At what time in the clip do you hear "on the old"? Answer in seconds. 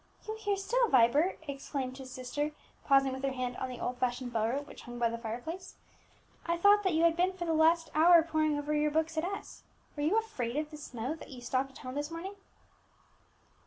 3.57-3.99